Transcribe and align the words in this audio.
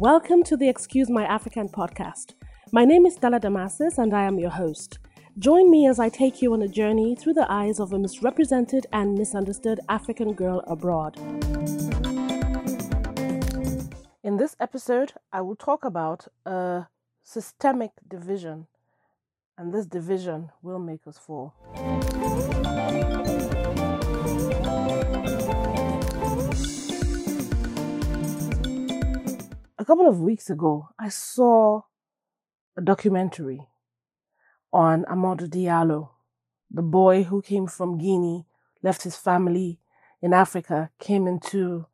Welcome 0.00 0.44
to 0.44 0.56
the 0.56 0.68
Excuse 0.68 1.10
My 1.10 1.24
African 1.24 1.68
podcast. 1.68 2.34
My 2.70 2.84
name 2.84 3.04
is 3.04 3.16
Stella 3.16 3.40
Damasis 3.40 3.98
and 3.98 4.14
I 4.14 4.22
am 4.22 4.38
your 4.38 4.50
host. 4.50 5.00
Join 5.40 5.72
me 5.72 5.88
as 5.88 5.98
I 5.98 6.08
take 6.08 6.40
you 6.40 6.52
on 6.52 6.62
a 6.62 6.68
journey 6.68 7.16
through 7.16 7.32
the 7.32 7.50
eyes 7.50 7.80
of 7.80 7.92
a 7.92 7.98
misrepresented 7.98 8.86
and 8.92 9.18
misunderstood 9.18 9.80
African 9.88 10.34
girl 10.34 10.62
abroad. 10.68 11.16
In 14.22 14.36
this 14.36 14.54
episode, 14.60 15.14
I 15.32 15.40
will 15.40 15.56
talk 15.56 15.84
about 15.84 16.28
a 16.46 16.86
systemic 17.24 17.90
division, 18.06 18.68
and 19.58 19.74
this 19.74 19.86
division 19.86 20.52
will 20.62 20.78
make 20.78 21.08
us 21.08 21.18
fall. 21.18 21.54
Couple 29.88 30.06
of 30.06 30.20
weeks 30.20 30.50
ago, 30.50 30.86
I 30.98 31.08
saw 31.08 31.80
a 32.76 32.82
documentary 32.82 33.68
on 34.70 35.06
Amadou 35.06 35.48
Diallo, 35.48 36.10
the 36.70 36.82
boy 36.82 37.22
who 37.22 37.40
came 37.40 37.66
from 37.66 37.96
Guinea, 37.96 38.44
left 38.82 39.04
his 39.04 39.16
family 39.16 39.80
in 40.20 40.34
Africa, 40.34 40.90
came 40.98 41.26
into 41.26 41.86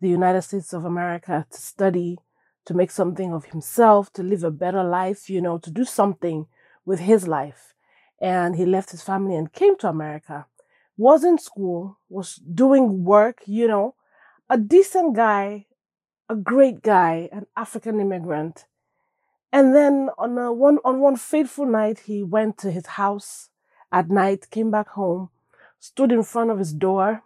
the 0.00 0.08
United 0.08 0.40
States 0.40 0.72
of 0.72 0.86
America 0.86 1.46
to 1.50 1.60
study, 1.60 2.16
to 2.64 2.72
make 2.72 2.90
something 2.90 3.34
of 3.34 3.44
himself, 3.44 4.10
to 4.14 4.22
live 4.22 4.44
a 4.44 4.50
better 4.50 4.82
life, 4.82 5.28
you 5.28 5.42
know, 5.42 5.58
to 5.58 5.70
do 5.70 5.84
something 5.84 6.46
with 6.86 7.00
his 7.00 7.28
life. 7.28 7.74
And 8.18 8.56
he 8.56 8.64
left 8.64 8.92
his 8.92 9.02
family 9.02 9.36
and 9.36 9.52
came 9.52 9.76
to 9.80 9.90
America. 9.90 10.46
Was 10.96 11.22
in 11.22 11.36
school, 11.36 11.98
was 12.08 12.36
doing 12.36 13.04
work, 13.04 13.42
you 13.44 13.68
know, 13.68 13.94
a 14.48 14.56
decent 14.56 15.14
guy, 15.14 15.66
a 16.32 16.34
great 16.34 16.80
guy, 16.82 17.28
an 17.30 17.46
African 17.56 18.00
immigrant. 18.00 18.64
And 19.52 19.74
then 19.74 20.08
on 20.16 20.38
a 20.38 20.50
one 20.50 20.78
on 20.82 20.98
one 21.00 21.16
fateful 21.16 21.66
night, 21.66 22.00
he 22.06 22.22
went 22.22 22.56
to 22.58 22.70
his 22.70 22.86
house 22.86 23.50
at 23.92 24.08
night, 24.08 24.48
came 24.50 24.70
back 24.70 24.88
home, 24.88 25.28
stood 25.78 26.10
in 26.10 26.22
front 26.22 26.50
of 26.50 26.58
his 26.58 26.72
door, 26.72 27.22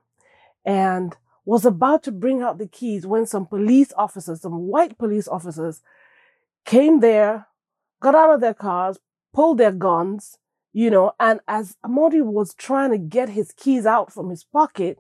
and 0.64 1.16
was 1.44 1.64
about 1.64 2.02
to 2.02 2.10
bring 2.10 2.42
out 2.42 2.58
the 2.58 2.66
keys 2.66 3.06
when 3.06 3.26
some 3.26 3.46
police 3.46 3.92
officers, 3.96 4.40
some 4.40 4.66
white 4.66 4.98
police 4.98 5.28
officers, 5.28 5.82
came 6.64 6.98
there, 6.98 7.46
got 8.00 8.16
out 8.16 8.34
of 8.34 8.41
their 8.41 8.54
cars, 8.54 8.98
pulled 9.32 9.58
their 9.58 9.70
guns, 9.70 10.38
you 10.72 10.91
know, 10.91 11.12
and 11.20 11.38
as 11.46 11.76
Amadou 11.84 12.24
was 12.24 12.54
trying 12.54 12.91
to 12.91 12.98
get 12.98 13.28
his 13.28 13.52
keys 13.52 13.86
out 13.86 14.12
from 14.12 14.30
his 14.30 14.42
pocket, 14.42 14.98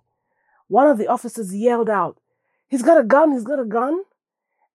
one 0.68 0.86
of 0.86 0.96
the 0.96 1.08
officers 1.08 1.52
yelled 1.56 1.90
out, 1.90 2.20
He's 2.68 2.82
got 2.82 2.98
a 2.98 3.04
gun, 3.04 3.32
he's 3.32 3.44
got 3.44 3.60
a 3.60 3.64
gun. 3.64 4.02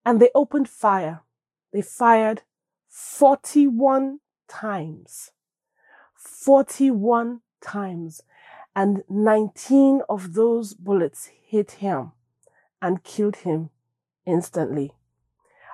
And 0.06 0.20
they 0.20 0.30
opened 0.34 0.67
fire. 0.70 1.22
They 1.72 1.81
fired 1.81 2.42
41 2.88 4.20
times. 4.47 5.31
41 6.16 7.42
times. 7.62 8.22
And 8.75 9.03
19 9.09 10.02
of 10.09 10.34
those 10.34 10.73
bullets 10.73 11.30
hit 11.45 11.72
him 11.72 12.14
and 12.81 13.03
killed 13.03 13.38
him 13.38 13.69
instantly. 14.25 14.94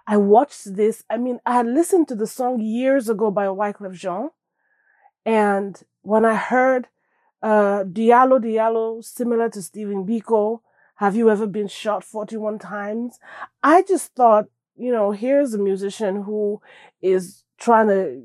I 0.05 0.17
watched 0.17 0.75
this. 0.75 1.03
I 1.09 1.17
mean, 1.17 1.39
I 1.45 1.55
had 1.55 1.67
listened 1.67 2.07
to 2.07 2.15
the 2.15 2.27
song 2.27 2.59
years 2.59 3.09
ago 3.09 3.29
by 3.29 3.45
Wyclef 3.45 3.93
Jean. 3.93 4.29
And 5.25 5.81
when 6.01 6.25
I 6.25 6.35
heard 6.35 6.87
uh, 7.43 7.83
Diallo 7.83 8.39
Diallo, 8.39 9.03
similar 9.03 9.49
to 9.49 9.61
Stephen 9.61 10.05
Biko, 10.05 10.61
have 10.97 11.15
you 11.15 11.29
ever 11.29 11.47
been 11.47 11.67
shot 11.67 12.03
41 12.03 12.59
times? 12.59 13.19
I 13.63 13.83
just 13.83 14.13
thought 14.15 14.45
you 14.79 14.91
know, 14.91 15.11
here's 15.11 15.53
a 15.53 15.57
musician 15.57 16.21
who 16.23 16.61
is 17.01 17.43
trying 17.59 17.87
to 17.87 18.21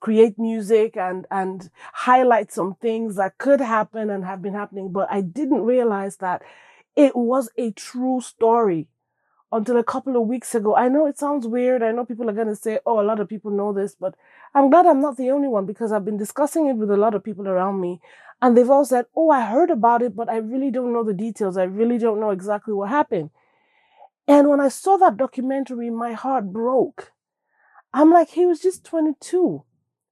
create 0.00 0.38
music 0.38 0.96
and 0.96 1.24
and 1.30 1.70
highlight 1.92 2.52
some 2.52 2.74
things 2.80 3.14
that 3.16 3.38
could 3.38 3.60
happen 3.60 4.10
and 4.10 4.24
have 4.24 4.42
been 4.42 4.52
happening 4.54 4.90
but 4.90 5.06
i 5.08 5.20
didn't 5.20 5.62
realize 5.62 6.16
that 6.16 6.42
it 6.96 7.14
was 7.14 7.48
a 7.56 7.70
true 7.70 8.20
story 8.20 8.88
until 9.52 9.76
a 9.78 9.84
couple 9.84 10.16
of 10.16 10.28
weeks 10.28 10.54
ago. 10.54 10.76
I 10.76 10.88
know 10.88 11.06
it 11.06 11.18
sounds 11.18 11.46
weird. 11.46 11.82
I 11.82 11.92
know 11.92 12.04
people 12.04 12.28
are 12.28 12.34
going 12.34 12.48
to 12.48 12.56
say 12.56 12.80
oh 12.86 13.00
a 13.00 13.04
lot 13.04 13.20
of 13.20 13.28
people 13.28 13.50
know 13.50 13.72
this 13.72 13.94
but 13.98 14.14
i'm 14.54 14.70
glad 14.70 14.86
i'm 14.86 15.00
not 15.00 15.16
the 15.16 15.30
only 15.30 15.48
one 15.48 15.66
because 15.66 15.92
i've 15.92 16.04
been 16.04 16.16
discussing 16.18 16.66
it 16.66 16.74
with 16.74 16.90
a 16.90 16.96
lot 16.96 17.14
of 17.14 17.24
people 17.24 17.48
around 17.48 17.80
me 17.80 18.00
and 18.40 18.56
they've 18.56 18.70
all 18.70 18.84
said 18.84 19.06
oh 19.16 19.30
i 19.30 19.44
heard 19.44 19.70
about 19.70 20.02
it 20.02 20.14
but 20.14 20.28
i 20.28 20.36
really 20.36 20.70
don't 20.70 20.92
know 20.92 21.04
the 21.04 21.14
details 21.14 21.56
i 21.56 21.64
really 21.64 21.98
don't 21.98 22.20
know 22.20 22.30
exactly 22.30 22.74
what 22.74 22.88
happened 22.88 23.30
and 24.28 24.50
when 24.50 24.60
I 24.60 24.68
saw 24.68 24.98
that 24.98 25.16
documentary, 25.16 25.88
my 25.88 26.12
heart 26.12 26.52
broke. 26.52 27.12
I'm 27.94 28.12
like, 28.12 28.28
he 28.28 28.44
was 28.44 28.60
just 28.60 28.84
22. 28.84 29.64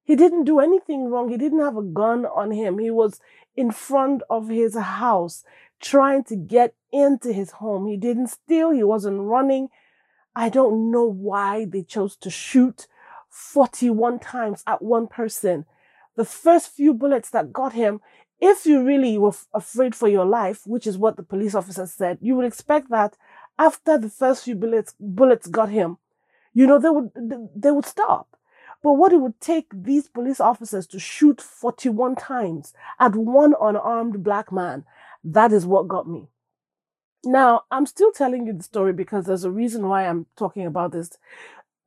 He 0.04 0.16
didn't 0.16 0.44
do 0.44 0.59
anything 0.59 1.09
wrong. 1.09 1.28
He 1.28 1.36
didn't 1.36 1.60
have 1.60 1.76
a 1.76 1.82
gun 1.82 2.25
on 2.25 2.50
him. 2.50 2.78
He 2.78 2.91
was 2.91 3.20
in 3.54 3.70
front 3.70 4.22
of 4.31 4.48
his 4.48 4.75
house 4.75 5.44
trying 5.82 6.25
to 6.25 6.36
get 6.36 6.75
into 6.91 7.31
his 7.31 7.50
home. 7.53 7.86
He 7.86 7.98
didn't 7.98 8.28
steal. 8.28 8.70
He 8.70 8.82
wasn't 8.82 9.20
running. 9.20 9.69
I 10.34 10.48
don't 10.48 10.91
know 10.91 11.04
why 11.04 11.66
they 11.66 11.82
chose 11.82 12.16
to 12.16 12.31
shoot 12.31 12.86
41 13.28 14.19
times 14.20 14.62
at 14.66 14.81
one 14.81 15.09
person. 15.09 15.66
The 16.16 16.25
first 16.25 16.69
few 16.71 16.94
bullets 16.94 17.31
that 17.31 17.53
got 17.53 17.72
him, 17.72 18.00
if 18.41 18.66
you 18.66 18.82
really 18.82 19.16
were 19.19 19.32
afraid 19.54 19.94
for 19.94 20.09
your 20.09 20.25
life, 20.25 20.66
which 20.66 20.87
is 20.87 20.99
what 20.99 21.16
the 21.16 21.22
police 21.22 21.54
officer 21.54 21.87
said, 21.87 22.19
you 22.21 22.34
would 22.37 22.47
expect 22.47 22.91
that 22.91 23.16
after 23.59 23.97
the 23.99 24.10
first 24.10 24.44
few 24.44 24.54
bullets, 24.54 24.94
bullets 25.00 25.47
got 25.47 25.71
him, 25.71 25.99
you 26.53 26.66
know, 26.66 26.78
they 26.78 26.91
would, 26.91 27.10
they 27.54 27.71
would 27.71 27.87
stop. 27.87 28.37
But 28.82 28.94
what 28.94 29.12
it 29.12 29.21
would 29.21 29.41
take 29.41 29.66
these 29.72 30.09
police 30.09 30.41
officers 30.41 30.87
to 30.88 30.99
shoot 30.99 31.41
41 31.41 32.16
times 32.16 32.72
at 33.00 33.16
one 33.16 33.54
unarmed 33.60 34.22
black 34.22 34.53
man, 34.53 34.84
that 35.25 35.53
is 35.53 35.66
what 35.66 35.88
got 35.88 36.09
me. 36.09 36.28
Now, 37.25 37.62
I'm 37.71 37.87
still 37.87 38.12
telling 38.12 38.47
you 38.47 38.53
the 38.53 38.62
story 38.62 38.93
because 38.93 39.27
there's 39.27 39.44
a 39.44 39.50
reason 39.50 39.88
why 39.88 40.06
I'm 40.06 40.27
talking 40.37 40.66
about 40.66 40.93
this. 40.93 41.10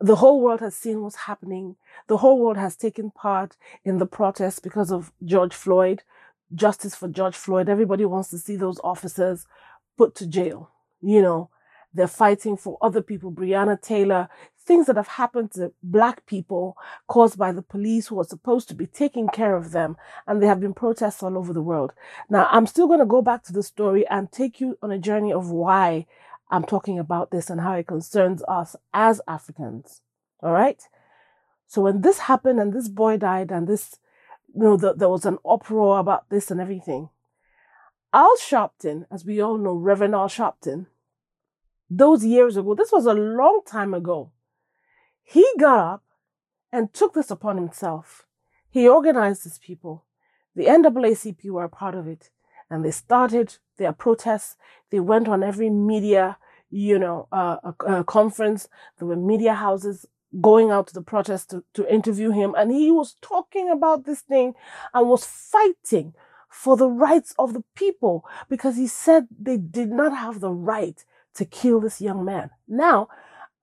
The 0.02 0.16
whole 0.16 0.40
world 0.40 0.62
has 0.62 0.76
seen 0.76 1.02
what's 1.02 1.16
happening. 1.16 1.76
The 2.08 2.18
whole 2.18 2.40
world 2.40 2.58
has 2.58 2.78
taken 2.78 3.12
part 3.12 3.58
in 3.84 3.98
the 3.98 4.06
protests 4.06 4.60
because 4.60 4.92
of 4.92 5.12
George 5.26 5.54
Floyd, 5.54 6.04
justice 6.56 6.96
for 6.96 7.10
George 7.10 7.36
Floyd. 7.36 7.68
Everybody 7.68 8.06
wants 8.06 8.30
to 8.30 8.38
see 8.38 8.56
those 8.56 8.80
officers 8.82 9.46
put 9.98 10.16
to 10.16 10.28
jail, 10.28 10.72
you 11.02 11.22
know. 11.22 11.50
They're 11.94 12.08
fighting 12.08 12.56
for 12.56 12.78
other 12.82 13.02
people, 13.02 13.32
Breonna 13.32 13.82
Taylor, 13.82 14.30
things 14.64 14.86
that 14.86 14.96
have 14.96 15.08
happened 15.08 15.52
to 15.54 15.74
black 15.82 16.26
people 16.28 16.78
caused 17.08 17.38
by 17.38 17.52
the 17.52 17.64
police 17.64 18.08
who 18.08 18.20
are 18.20 18.24
supposed 18.26 18.70
to 18.70 18.76
be 18.76 18.86
taking 18.86 19.28
care 19.28 19.56
of 19.56 19.72
them. 19.72 19.98
And 20.28 20.40
there 20.40 20.50
have 20.50 20.60
been 20.60 20.76
protests 20.76 21.24
all 21.24 21.36
over 21.36 21.52
the 21.52 21.64
world. 21.64 21.92
Now, 22.30 22.48
I'm 22.52 22.68
still 22.68 22.86
going 22.86 23.00
to 23.00 23.06
go 23.08 23.24
back 23.24 23.44
to 23.46 23.54
the 23.54 23.64
story 23.64 24.08
and 24.08 24.32
take 24.32 24.62
you 24.62 24.78
on 24.84 24.92
a 24.92 25.00
journey 25.00 25.34
of 25.34 25.50
why 25.50 26.06
I'm 26.50 26.64
talking 26.64 26.98
about 26.98 27.32
this 27.32 27.50
and 27.50 27.62
how 27.62 27.74
it 27.74 27.88
concerns 27.88 28.44
us 28.48 28.76
as 28.94 29.22
Africans. 29.28 30.02
All 30.42 30.52
right. 30.52 30.82
So 31.68 31.82
when 31.84 32.02
this 32.02 32.20
happened 32.20 32.60
and 32.60 32.74
this 32.74 32.88
boy 32.88 33.18
died 33.18 33.52
and 33.52 33.68
this, 33.68 33.98
you 34.56 34.64
know, 34.64 34.78
the, 34.78 34.94
there 34.94 35.10
was 35.10 35.26
an 35.26 35.38
uproar 35.48 36.00
about 36.00 36.30
this 36.30 36.50
and 36.50 36.60
everything. 36.60 37.10
Al 38.12 38.36
Sharpton, 38.38 39.06
as 39.12 39.24
we 39.24 39.40
all 39.40 39.58
know, 39.58 39.74
Reverend 39.74 40.16
Al 40.16 40.28
Sharpton, 40.28 40.88
those 41.90 42.26
years 42.26 42.58
ago, 42.58 42.74
this 42.74 42.92
was 42.92 43.06
a 43.06 43.14
long 43.14 43.62
time 43.68 43.94
ago, 43.94 44.32
he 45.24 45.48
got 45.60 45.78
up 45.78 46.04
and 46.72 46.92
took 46.92 47.14
this 47.14 47.30
upon 47.30 47.58
himself. 47.58 48.26
He 48.70 48.88
organized 48.88 49.44
his 49.44 49.60
people. 49.60 50.06
The 50.56 50.66
NAACP 50.66 51.50
were 51.52 51.64
a 51.64 51.70
part 51.70 51.96
of 51.96 52.08
it. 52.08 52.32
And 52.70 52.86
they 52.86 52.92
started 52.92 53.58
their 53.78 53.94
protests. 53.94 54.58
They 54.92 55.00
went 55.00 55.28
on 55.28 55.44
every 55.44 55.70
media, 55.70 56.38
you 56.70 57.00
know, 57.00 57.28
uh, 57.32 58.04
conference. 58.04 58.68
There 58.98 59.08
were 59.08 59.16
media 59.16 59.54
houses 59.56 60.06
going 60.42 60.70
out 60.70 60.88
to 60.88 60.94
the 60.94 61.02
protest 61.02 61.50
to, 61.50 61.64
to 61.74 61.92
interview 61.92 62.32
him. 62.32 62.54
And 62.58 62.72
he 62.72 62.92
was 62.92 63.16
talking 63.22 63.70
about 63.70 64.06
this 64.06 64.22
thing 64.22 64.54
and 64.94 65.10
was 65.10 65.26
fighting 65.26 66.14
for 66.48 66.78
the 66.78 66.90
rights 66.90 67.34
of 67.38 67.54
the 67.54 67.64
people 67.76 68.26
because 68.50 68.76
he 68.76 68.88
said 68.88 69.28
they 69.40 69.58
did 69.58 69.90
not 69.90 70.16
have 70.16 70.40
the 70.40 70.52
right 70.52 71.04
to 71.36 71.46
kill 71.46 71.80
this 71.80 72.02
young 72.02 72.26
man. 72.26 72.50
Now, 72.68 73.08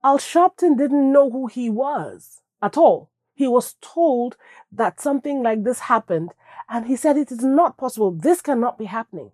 Al 0.03 0.17
Sharpton 0.17 0.77
didn't 0.77 1.11
know 1.11 1.29
who 1.29 1.47
he 1.47 1.69
was 1.69 2.41
at 2.61 2.77
all. 2.77 3.09
He 3.37 3.47
was 3.47 3.75
told 3.81 4.35
that 4.71 4.99
something 4.99 5.43
like 5.43 5.63
this 5.63 5.81
happened, 5.81 6.31
and 6.67 6.87
he 6.87 6.95
said 6.95 7.17
it 7.17 7.31
is 7.31 7.43
not 7.43 7.77
possible. 7.77 8.09
This 8.09 8.41
cannot 8.41 8.79
be 8.79 8.85
happening. 8.85 9.31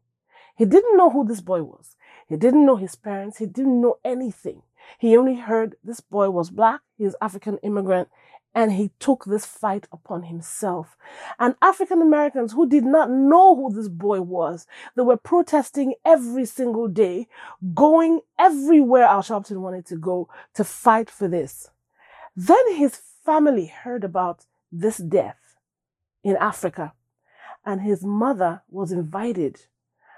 He 0.58 0.66
didn't 0.66 0.98
know 0.98 1.10
who 1.10 1.26
this 1.26 1.40
boy 1.40 1.64
was. 1.64 1.96
He 2.28 2.36
didn't 2.36 2.66
know 2.66 2.76
his 2.76 2.96
parents. 2.96 3.38
He 3.38 3.46
didn't 3.46 3.80
know 3.80 4.00
anything. 4.04 4.62
He 5.00 5.16
only 5.16 5.36
heard 5.36 5.78
this 5.86 6.02
boy 6.02 6.30
was 6.32 6.50
black, 6.50 6.82
he 6.98 7.06
was 7.06 7.16
African 7.22 7.60
immigrant, 7.60 8.10
and 8.54 8.74
he 8.74 8.92
took 9.00 9.24
this 9.24 9.46
fight 9.46 9.88
upon 9.94 10.24
himself. 10.24 10.98
And 11.40 11.56
African 11.62 12.02
Americans 12.02 12.52
who 12.52 12.68
did 12.68 12.84
not 12.84 13.10
know 13.10 13.56
who 13.56 13.74
this 13.74 13.88
boy 13.88 14.20
was, 14.20 14.68
they 14.98 15.02
were 15.04 15.16
protesting 15.16 15.94
every 16.04 16.44
single 16.44 16.90
day, 16.90 17.30
going 17.74 18.20
everywhere 18.38 19.06
Al 19.06 19.22
Sharpton 19.22 19.62
wanted 19.62 19.86
to 19.86 19.96
go 19.96 20.28
to 20.56 20.66
fight 20.66 21.10
for 21.10 21.30
this. 21.30 21.70
Then 22.36 22.76
his 22.76 23.00
family 23.26 23.68
heard 23.68 24.04
about 24.04 24.46
this 24.72 24.98
death 24.98 25.58
in 26.24 26.36
Africa, 26.38 26.94
and 27.66 27.82
his 27.82 28.04
mother 28.04 28.62
was 28.70 28.92
invited 28.92 29.62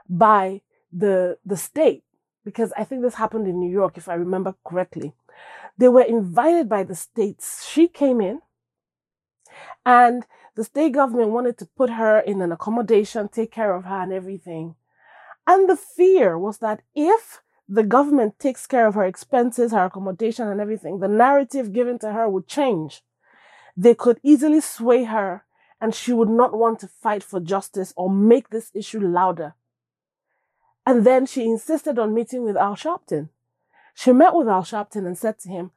by 0.07 0.61
the, 0.91 1.37
the 1.45 1.57
state, 1.57 2.03
because 2.43 2.71
I 2.77 2.83
think 2.83 3.01
this 3.01 3.15
happened 3.15 3.47
in 3.47 3.59
New 3.59 3.71
York, 3.71 3.97
if 3.97 4.07
I 4.07 4.13
remember 4.13 4.55
correctly 4.63 5.13
they 5.77 5.89
were 5.89 6.01
invited 6.01 6.69
by 6.69 6.83
the 6.83 6.95
states. 6.95 7.65
She 7.67 7.87
came 7.87 8.21
in 8.21 8.41
and 9.85 10.25
the 10.55 10.63
state 10.63 10.93
government 10.93 11.31
wanted 11.31 11.57
to 11.59 11.65
put 11.65 11.89
her 11.89 12.19
in 12.19 12.41
an 12.41 12.51
accommodation, 12.51 13.27
take 13.27 13.51
care 13.51 13.75
of 13.75 13.85
her 13.85 14.03
and 14.03 14.13
everything. 14.13 14.75
And 15.45 15.69
the 15.69 15.75
fear 15.75 16.39
was 16.39 16.59
that 16.59 16.81
if 16.95 17.41
the 17.67 17.83
government 17.83 18.38
takes 18.39 18.67
care 18.67 18.85
of 18.88 18.95
her 18.95 19.06
expenses, 19.06 19.71
her 19.71 19.85
accommodation 19.85 20.47
and 20.47 20.62
everything, 20.62 21.00
the 21.00 21.07
narrative 21.07 21.73
given 21.73 21.97
to 22.00 22.12
her 22.12 22.29
would 22.29 22.47
change. 22.47 23.01
They 23.75 23.95
could 23.95 24.19
easily 24.23 24.62
sway 24.62 25.06
her 25.06 25.44
and 25.81 25.94
she 25.94 26.13
would 26.13 26.29
not 26.29 26.57
want 26.57 26.79
to 26.79 26.88
fight 26.88 27.23
for 27.23 27.39
justice 27.39 27.94
or 27.97 28.09
make 28.09 28.50
this 28.50 28.71
issue 28.73 29.00
louder. 29.00 29.56
And 30.85 31.06
then 31.06 31.25
she 31.25 31.45
insisted 31.45 31.97
on 31.97 32.13
meeting 32.13 32.44
with 32.44 32.56
Al 32.56 32.75
Sharpton. 32.75 33.29
She 33.95 34.13
met 34.13 34.35
with 34.35 34.47
Al 34.47 34.62
Sharpton 34.63 35.06
and 35.07 35.17
said 35.17 35.39
to 35.39 35.50
him, 35.50 35.71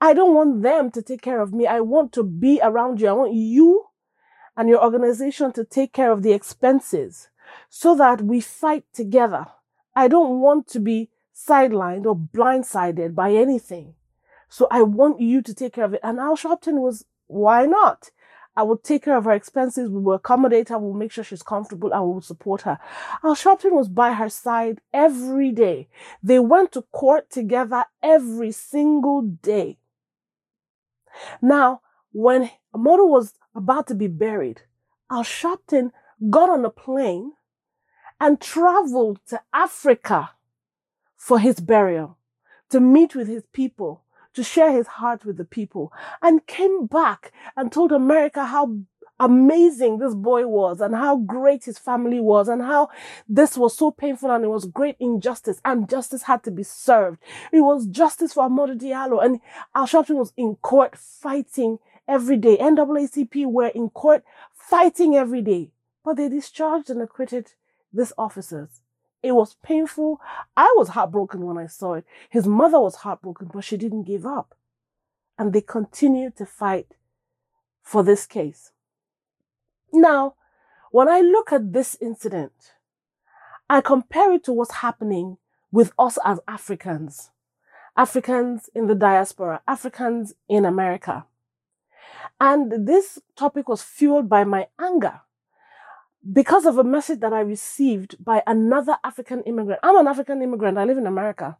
I 0.00 0.12
don't 0.12 0.34
want 0.34 0.62
them 0.62 0.90
to 0.92 1.02
take 1.02 1.22
care 1.22 1.40
of 1.40 1.52
me. 1.52 1.66
I 1.66 1.80
want 1.80 2.12
to 2.14 2.22
be 2.24 2.60
around 2.62 3.00
you. 3.00 3.08
I 3.08 3.12
want 3.12 3.34
you 3.34 3.86
and 4.56 4.68
your 4.68 4.82
organization 4.82 5.52
to 5.52 5.64
take 5.64 5.92
care 5.92 6.10
of 6.10 6.22
the 6.22 6.32
expenses 6.32 7.28
so 7.68 7.94
that 7.96 8.22
we 8.22 8.40
fight 8.40 8.84
together. 8.92 9.46
I 9.94 10.08
don't 10.08 10.40
want 10.40 10.66
to 10.68 10.80
be 10.80 11.10
sidelined 11.48 12.06
or 12.06 12.16
blindsided 12.16 13.14
by 13.14 13.32
anything. 13.32 13.94
So 14.48 14.66
I 14.70 14.82
want 14.82 15.20
you 15.20 15.42
to 15.42 15.54
take 15.54 15.74
care 15.74 15.84
of 15.84 15.94
it. 15.94 16.00
And 16.02 16.18
Al 16.18 16.36
Sharpton 16.36 16.80
was, 16.80 17.04
why 17.26 17.66
not? 17.66 18.10
I 18.56 18.64
will 18.64 18.76
take 18.76 19.04
care 19.04 19.16
of 19.16 19.24
her 19.24 19.32
expenses. 19.32 19.88
We 19.88 20.00
will 20.00 20.14
accommodate 20.14 20.70
her. 20.70 20.78
We'll 20.78 20.94
make 20.94 21.12
sure 21.12 21.22
she's 21.22 21.42
comfortable 21.42 21.92
and 21.92 22.04
we 22.04 22.14
will 22.14 22.20
support 22.20 22.62
her. 22.62 22.78
Al 23.24 23.36
Sharpton 23.36 23.72
was 23.72 23.88
by 23.88 24.12
her 24.12 24.28
side 24.28 24.80
every 24.92 25.52
day. 25.52 25.88
They 26.22 26.40
went 26.40 26.72
to 26.72 26.82
court 26.82 27.30
together 27.30 27.84
every 28.02 28.50
single 28.50 29.22
day. 29.22 29.78
Now, 31.40 31.80
when 32.12 32.50
Amadou 32.74 33.08
was 33.08 33.34
about 33.54 33.86
to 33.86 33.94
be 33.94 34.08
buried, 34.08 34.62
Al 35.10 35.22
Sharpton 35.22 35.92
got 36.28 36.50
on 36.50 36.64
a 36.64 36.70
plane 36.70 37.32
and 38.20 38.40
traveled 38.40 39.20
to 39.28 39.40
Africa 39.54 40.30
for 41.20 41.38
his 41.38 41.60
burial, 41.60 42.16
to 42.70 42.80
meet 42.80 43.14
with 43.14 43.28
his 43.28 43.42
people, 43.52 44.02
to 44.32 44.42
share 44.42 44.72
his 44.72 44.86
heart 44.86 45.22
with 45.22 45.36
the 45.36 45.44
people 45.44 45.92
and 46.22 46.46
came 46.46 46.86
back 46.86 47.30
and 47.58 47.70
told 47.70 47.92
America 47.92 48.46
how 48.46 48.78
amazing 49.18 49.98
this 49.98 50.14
boy 50.14 50.46
was 50.46 50.80
and 50.80 50.94
how 50.94 51.18
great 51.18 51.66
his 51.66 51.78
family 51.78 52.20
was 52.20 52.48
and 52.48 52.62
how 52.62 52.88
this 53.28 53.58
was 53.58 53.76
so 53.76 53.90
painful 53.90 54.30
and 54.30 54.44
it 54.44 54.48
was 54.48 54.64
great 54.64 54.96
injustice 54.98 55.60
and 55.62 55.90
justice 55.90 56.22
had 56.22 56.42
to 56.42 56.50
be 56.50 56.62
served. 56.62 57.18
It 57.52 57.60
was 57.60 57.86
justice 57.86 58.32
for 58.32 58.48
Amadou 58.48 58.80
Diallo 58.80 59.22
and 59.22 59.40
Al 59.74 59.86
Sharpton 59.86 60.16
was 60.16 60.32
in 60.38 60.56
court 60.56 60.96
fighting 60.96 61.80
every 62.08 62.38
day. 62.38 62.56
NAACP 62.56 63.44
were 63.44 63.68
in 63.68 63.90
court 63.90 64.24
fighting 64.54 65.16
every 65.16 65.42
day, 65.42 65.70
but 66.02 66.16
they 66.16 66.30
discharged 66.30 66.88
and 66.88 67.02
acquitted 67.02 67.52
these 67.92 68.14
officers. 68.16 68.80
It 69.22 69.32
was 69.32 69.56
painful. 69.62 70.20
I 70.56 70.72
was 70.76 70.88
heartbroken 70.88 71.44
when 71.44 71.58
I 71.58 71.66
saw 71.66 71.94
it. 71.94 72.04
His 72.30 72.46
mother 72.46 72.80
was 72.80 72.96
heartbroken, 72.96 73.50
but 73.52 73.64
she 73.64 73.76
didn't 73.76 74.04
give 74.04 74.24
up. 74.24 74.54
And 75.38 75.52
they 75.52 75.60
continued 75.60 76.36
to 76.36 76.46
fight 76.46 76.94
for 77.82 78.02
this 78.02 78.26
case. 78.26 78.72
Now, 79.92 80.34
when 80.90 81.08
I 81.08 81.20
look 81.20 81.52
at 81.52 81.72
this 81.72 81.96
incident, 82.00 82.74
I 83.68 83.80
compare 83.80 84.32
it 84.32 84.44
to 84.44 84.52
what's 84.52 84.74
happening 84.74 85.38
with 85.70 85.92
us 85.98 86.18
as 86.24 86.40
Africans. 86.48 87.30
Africans 87.96 88.70
in 88.74 88.86
the 88.86 88.94
diaspora, 88.94 89.60
Africans 89.68 90.34
in 90.48 90.64
America. 90.64 91.26
And 92.40 92.86
this 92.86 93.18
topic 93.36 93.68
was 93.68 93.82
fueled 93.82 94.28
by 94.28 94.44
my 94.44 94.68
anger 94.80 95.20
because 96.32 96.66
of 96.66 96.78
a 96.78 96.84
message 96.84 97.20
that 97.20 97.32
I 97.32 97.40
received 97.40 98.22
by 98.22 98.42
another 98.46 98.98
African 99.02 99.42
immigrant. 99.42 99.80
I'm 99.82 99.96
an 99.96 100.06
African 100.06 100.42
immigrant. 100.42 100.78
I 100.78 100.84
live 100.84 100.98
in 100.98 101.06
America. 101.06 101.56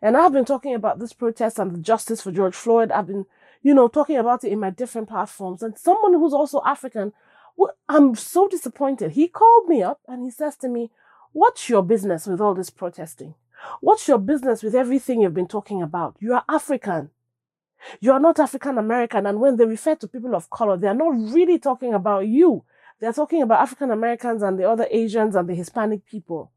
And 0.00 0.16
I've 0.16 0.32
been 0.32 0.44
talking 0.44 0.74
about 0.74 0.98
this 0.98 1.12
protest 1.12 1.58
and 1.58 1.72
the 1.72 1.78
justice 1.78 2.22
for 2.22 2.32
George 2.32 2.54
Floyd. 2.54 2.90
I've 2.90 3.08
been, 3.08 3.26
you 3.62 3.74
know, 3.74 3.88
talking 3.88 4.16
about 4.16 4.44
it 4.44 4.52
in 4.52 4.60
my 4.60 4.70
different 4.70 5.08
platforms. 5.08 5.62
And 5.62 5.76
someone 5.76 6.14
who's 6.14 6.32
also 6.32 6.62
African, 6.64 7.12
I'm 7.88 8.14
so 8.14 8.48
disappointed. 8.48 9.12
He 9.12 9.28
called 9.28 9.68
me 9.68 9.82
up 9.82 10.00
and 10.06 10.24
he 10.24 10.30
says 10.30 10.56
to 10.58 10.68
me, 10.68 10.90
What's 11.32 11.68
your 11.68 11.82
business 11.82 12.26
with 12.26 12.40
all 12.40 12.54
this 12.54 12.70
protesting? 12.70 13.34
What's 13.80 14.08
your 14.08 14.18
business 14.18 14.62
with 14.62 14.74
everything 14.74 15.20
you've 15.20 15.34
been 15.34 15.48
talking 15.48 15.82
about? 15.82 16.16
You 16.20 16.34
are 16.34 16.44
African. 16.48 17.10
You 18.00 18.12
are 18.12 18.20
not 18.20 18.38
African 18.38 18.78
American. 18.78 19.26
And 19.26 19.40
when 19.40 19.56
they 19.56 19.66
refer 19.66 19.94
to 19.96 20.08
people 20.08 20.34
of 20.34 20.48
color, 20.50 20.76
they 20.76 20.88
are 20.88 20.94
not 20.94 21.10
really 21.10 21.58
talking 21.58 21.92
about 21.92 22.26
you. 22.26 22.64
They're 23.00 23.12
talking 23.12 23.42
about 23.42 23.60
African 23.60 23.90
Americans 23.90 24.42
and 24.42 24.58
the 24.58 24.68
other 24.68 24.86
Asians 24.90 25.36
and 25.36 25.48
the 25.48 25.54
Hispanic 25.54 26.04
people. 26.06 26.50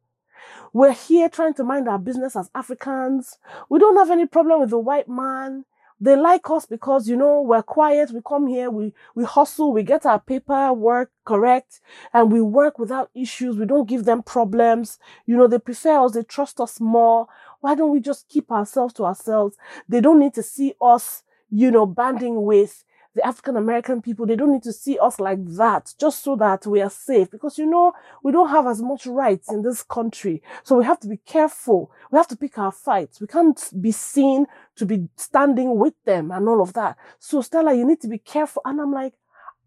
We're 0.73 0.93
here 0.93 1.29
trying 1.29 1.53
to 1.55 1.63
mind 1.63 1.87
our 1.87 1.99
business 1.99 2.35
as 2.35 2.49
Africans. 2.55 3.37
We 3.69 3.77
don't 3.77 3.97
have 3.97 4.09
any 4.09 4.25
problem 4.25 4.59
with 4.59 4.71
the 4.71 4.79
white 4.79 5.07
man. 5.07 5.65
They 5.99 6.15
like 6.15 6.49
us 6.49 6.65
because, 6.65 7.07
you 7.07 7.15
know, 7.15 7.41
we're 7.41 7.61
quiet. 7.61 8.09
We 8.09 8.21
come 8.27 8.47
here, 8.47 8.71
we, 8.71 8.91
we 9.13 9.23
hustle, 9.23 9.71
we 9.71 9.83
get 9.83 10.03
our 10.03 10.19
paperwork 10.19 11.11
correct, 11.25 11.79
and 12.11 12.31
we 12.31 12.41
work 12.41 12.79
without 12.79 13.11
issues. 13.13 13.57
We 13.57 13.67
don't 13.67 13.87
give 13.87 14.05
them 14.05 14.23
problems. 14.23 14.97
You 15.27 15.37
know, 15.37 15.45
they 15.45 15.59
prefer 15.59 16.03
us. 16.03 16.13
They 16.13 16.23
trust 16.23 16.59
us 16.59 16.79
more. 16.79 17.27
Why 17.59 17.75
don't 17.75 17.91
we 17.91 17.99
just 17.99 18.27
keep 18.29 18.51
ourselves 18.51 18.95
to 18.95 19.05
ourselves? 19.05 19.57
They 19.87 20.01
don't 20.01 20.19
need 20.19 20.33
to 20.33 20.41
see 20.41 20.73
us, 20.81 21.21
you 21.51 21.69
know, 21.69 21.85
banding 21.85 22.41
with 22.45 22.83
the 23.13 23.25
African 23.25 23.57
American 23.57 24.01
people, 24.01 24.25
they 24.25 24.35
don't 24.35 24.51
need 24.51 24.63
to 24.63 24.73
see 24.73 24.97
us 24.99 25.19
like 25.19 25.43
that 25.57 25.93
just 25.99 26.23
so 26.23 26.35
that 26.37 26.65
we 26.65 26.81
are 26.81 26.89
safe. 26.89 27.29
Because 27.29 27.57
you 27.57 27.65
know, 27.65 27.93
we 28.23 28.31
don't 28.31 28.49
have 28.49 28.67
as 28.67 28.81
much 28.81 29.05
rights 29.05 29.51
in 29.51 29.63
this 29.63 29.83
country. 29.83 30.41
So 30.63 30.77
we 30.77 30.85
have 30.85 30.99
to 31.01 31.07
be 31.07 31.17
careful. 31.17 31.91
We 32.11 32.17
have 32.17 32.27
to 32.29 32.37
pick 32.37 32.57
our 32.57 32.71
fights. 32.71 33.19
We 33.19 33.27
can't 33.27 33.61
be 33.81 33.91
seen 33.91 34.45
to 34.77 34.85
be 34.85 35.09
standing 35.17 35.77
with 35.77 35.93
them 36.05 36.31
and 36.31 36.47
all 36.47 36.61
of 36.61 36.73
that. 36.73 36.97
So 37.19 37.41
Stella, 37.41 37.73
you 37.73 37.85
need 37.85 38.01
to 38.01 38.07
be 38.07 38.17
careful. 38.17 38.61
And 38.65 38.79
I'm 38.79 38.93
like, 38.93 39.13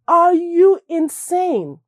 are 0.08 0.34
you 0.34 0.80
insane? 0.88 1.80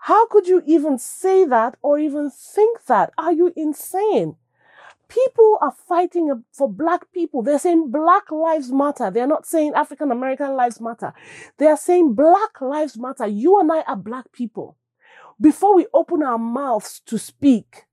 How 0.00 0.26
could 0.26 0.48
you 0.48 0.62
even 0.66 0.98
say 0.98 1.44
that 1.44 1.76
or 1.80 1.98
even 1.98 2.30
think 2.30 2.84
that? 2.86 3.12
Are 3.16 3.32
you 3.32 3.52
insane? 3.54 4.36
People 5.12 5.58
are 5.60 5.72
fighting 5.72 6.44
for 6.52 6.68
black 6.70 7.12
people. 7.12 7.42
They're 7.42 7.58
saying 7.58 7.90
black 7.90 8.30
lives 8.30 8.72
matter. 8.72 9.10
They're 9.10 9.26
not 9.26 9.46
saying 9.46 9.72
African 9.74 10.10
American 10.10 10.56
lives 10.56 10.80
matter. 10.80 11.12
They 11.58 11.66
are 11.66 11.76
saying 11.76 12.14
black 12.14 12.60
lives 12.60 12.98
matter. 12.98 13.26
You 13.26 13.60
and 13.60 13.70
I 13.70 13.82
are 13.82 13.96
black 13.96 14.32
people. 14.32 14.76
Before 15.40 15.74
we 15.74 15.86
open 15.92 16.22
our 16.22 16.38
mouths 16.38 17.00
to 17.06 17.18
speak, 17.18 17.84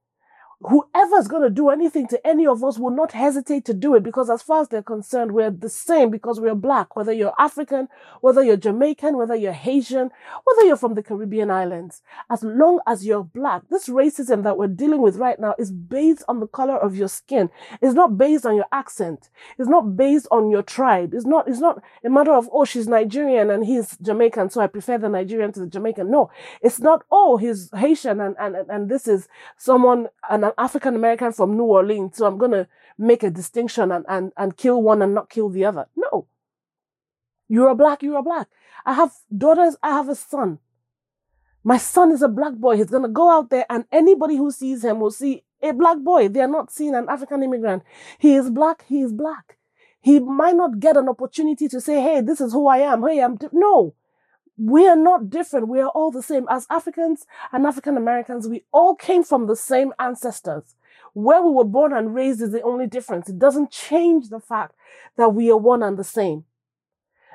whoever's 0.62 1.30
going 1.30 1.42
to 1.42 1.50
do 1.50 1.70
anything 1.70 2.06
to 2.06 2.28
any 2.28 2.46
of 2.46 2.64
us 2.64 2.78
will 2.78 2.92
not 2.92 3.14
hesitate 3.14 3.64
to 3.64 3.74
do 3.74 3.96
it 3.96 4.04
because 4.04 4.30
as 4.30 4.42
far 4.42 4.62
as 4.62 4.68
they're 4.68 4.84
concerned, 4.84 5.32
we're 5.32 5.50
the 5.50 5.70
same 5.70 6.10
because 6.10 6.40
we're 6.40 6.54
black, 6.54 6.98
whether 6.98 7.14
you're 7.14 7.34
African, 7.40 7.88
whether 8.20 8.44
you're 8.44 8.58
Jamaican, 8.58 9.16
whether 9.16 9.36
you're 9.36 9.54
Haitian, 9.54 10.12
whether 10.44 10.66
you're 10.66 10.76
from 10.76 10.96
the 10.96 11.04
Caribbean 11.04 11.50
islands. 11.50 12.02
As 12.30 12.44
long 12.44 12.82
as 12.86 13.06
you're 13.06 13.24
black, 13.24 13.64
this 13.70 13.88
racism 13.88 14.44
that 14.44 14.58
we're 14.58 14.68
dealing 14.68 15.02
with 15.02 15.16
right 15.16 15.40
now 15.40 15.56
is 15.58 15.72
based 15.72 16.24
on 16.28 16.42
the 16.42 16.48
color 16.48 16.78
of 16.78 16.94
your 16.94 17.08
skin. 17.08 17.50
It's 17.82 17.94
not 17.94 18.18
based 18.18 18.46
on 18.46 18.58
your 18.58 18.68
accent. 18.74 19.30
It's 19.58 19.70
not 19.70 19.96
based 19.96 20.28
on 20.30 20.50
your 20.50 20.64
tribe. 20.64 21.14
It's 21.14 21.26
not, 21.26 21.48
it's 21.48 21.62
not 21.62 21.82
a 22.04 22.10
matter 22.10 22.34
of, 22.34 22.50
oh, 22.52 22.66
she's 22.66 22.88
Nigerian 22.88 23.50
and 23.50 23.66
he's 23.66 23.98
Jamaican, 24.02 24.50
so 24.50 24.60
I 24.60 24.68
prefer 24.68 24.98
the 24.98 25.08
Nigerian 25.08 25.54
to 25.54 25.62
the 25.62 25.68
Jamaican. 25.68 26.12
No, 26.12 26.32
it's 26.62 26.82
not, 26.82 27.06
oh, 27.12 27.38
he's 27.38 27.70
Haitian 27.74 28.20
and, 28.20 28.36
and, 28.38 28.56
and 28.70 28.90
this 28.90 29.08
is 29.08 29.30
someone, 29.58 30.08
an 30.30 30.49
an 30.50 30.56
African 30.58 30.96
American 30.96 31.32
from 31.34 31.58
New 31.58 31.64
Orleans, 31.64 32.18
so 32.18 32.26
I'm 32.26 32.38
going 32.38 32.52
to 32.52 32.68
make 32.98 33.24
a 33.24 33.30
distinction 33.30 33.92
and, 33.92 34.06
and, 34.08 34.32
and 34.38 34.58
kill 34.58 34.82
one 34.82 35.02
and 35.02 35.14
not 35.14 35.30
kill 35.30 35.50
the 35.50 35.66
other. 35.66 35.88
No. 35.96 36.28
You're 37.48 37.70
a 37.70 37.76
black, 37.76 38.04
you're 38.04 38.20
a 38.20 38.24
black. 38.24 38.48
I 38.86 38.94
have 38.94 39.12
daughters, 39.36 39.76
I 39.82 39.90
have 39.90 40.10
a 40.10 40.16
son. 40.16 40.60
My 41.64 41.78
son 41.78 42.12
is 42.12 42.22
a 42.22 42.28
black 42.28 42.54
boy. 42.54 42.78
He's 42.78 42.90
going 42.90 43.04
to 43.04 43.10
go 43.10 43.30
out 43.30 43.50
there 43.50 43.66
and 43.70 43.86
anybody 43.92 44.38
who 44.38 44.52
sees 44.52 44.84
him 44.84 45.00
will 45.00 45.12
see 45.12 45.44
a 45.62 45.72
black 45.72 45.98
boy. 46.00 46.30
They 46.30 46.42
are 46.42 46.48
not 46.48 46.72
seeing 46.72 46.96
an 46.96 47.08
African 47.10 47.44
immigrant. 47.44 47.84
He 48.18 48.36
is 48.36 48.50
black, 48.50 48.86
he 48.88 49.02
is 49.02 49.12
black. 49.12 49.58
He 50.02 50.20
might 50.20 50.56
not 50.56 50.80
get 50.80 50.96
an 50.96 51.10
opportunity 51.10 51.68
to 51.68 51.82
say, 51.82 52.02
Hey, 52.02 52.22
this 52.22 52.40
is 52.40 52.54
who 52.54 52.68
I 52.68 52.78
am. 52.78 53.06
Hey, 53.06 53.22
I'm, 53.22 53.38
no, 53.52 53.94
we 54.60 54.88
are 54.88 54.96
not 54.96 55.30
different. 55.30 55.70
We 55.70 55.80
are 55.80 55.88
all 55.90 56.12
the 56.12 56.22
same. 56.22 56.46
As 56.50 56.68
Africans 56.70 57.26
and 57.54 57.66
African 57.66 57.96
Americans, 57.96 58.48
we 58.48 58.66
all 58.74 58.94
came 58.94 59.24
from 59.24 59.48
the 59.48 59.56
same 59.56 59.94
ancestors. 59.98 60.76
Where 61.14 61.42
we 61.42 61.52
were 61.52 61.64
born 61.64 61.94
and 61.94 62.14
raised 62.14 62.42
is 62.42 62.52
the 62.52 62.62
only 62.62 62.86
difference. 62.86 63.30
It 63.30 63.40
doesn't 63.40 63.72
change 63.72 64.30
the 64.30 64.40
fact 64.40 64.76
that 65.16 65.34
we 65.34 65.50
are 65.50 65.58
one 65.58 65.82
and 65.82 65.98
the 65.98 66.04
same. 66.04 66.44